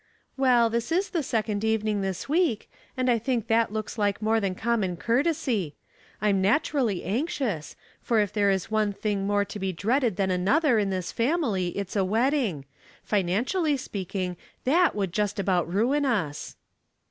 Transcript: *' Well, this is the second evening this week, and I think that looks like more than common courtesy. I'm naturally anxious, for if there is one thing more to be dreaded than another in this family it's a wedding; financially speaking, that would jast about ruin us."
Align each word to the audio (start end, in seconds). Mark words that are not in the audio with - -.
*' 0.23 0.25
Well, 0.35 0.71
this 0.71 0.91
is 0.91 1.11
the 1.11 1.21
second 1.21 1.63
evening 1.63 2.01
this 2.01 2.27
week, 2.27 2.71
and 2.97 3.07
I 3.07 3.19
think 3.19 3.45
that 3.45 3.71
looks 3.71 3.99
like 3.99 4.19
more 4.19 4.39
than 4.39 4.55
common 4.55 4.97
courtesy. 4.97 5.75
I'm 6.19 6.41
naturally 6.41 7.03
anxious, 7.03 7.75
for 8.01 8.19
if 8.19 8.33
there 8.33 8.49
is 8.49 8.71
one 8.71 8.93
thing 8.93 9.27
more 9.27 9.45
to 9.45 9.59
be 9.59 9.71
dreaded 9.71 10.15
than 10.15 10.31
another 10.31 10.79
in 10.79 10.89
this 10.89 11.11
family 11.11 11.67
it's 11.77 11.95
a 11.95 12.03
wedding; 12.03 12.65
financially 13.03 13.77
speaking, 13.77 14.37
that 14.63 14.95
would 14.95 15.13
jast 15.13 15.37
about 15.37 15.71
ruin 15.71 16.03
us." 16.03 16.55